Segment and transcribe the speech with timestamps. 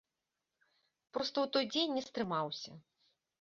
[1.17, 2.71] Проста ў той дзень не стрымаўся.